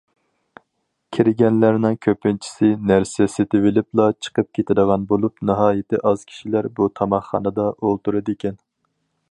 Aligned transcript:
كىرگەنلەرنىڭ 1.17 1.97
كۆپىنچىسى 2.05 2.69
نەرسە 2.91 3.27
سېتىۋېلىپلا 3.33 4.07
چىقىپ 4.27 4.51
كېتىدىغان 4.59 5.05
بولۇپ، 5.13 5.39
ناھايىتى 5.51 6.01
ئاز 6.11 6.27
كىشىلەر 6.31 6.71
بۇ 6.81 6.91
تاماقخانىدا 7.01 7.69
ئولتۇرىدىكەن. 7.77 8.61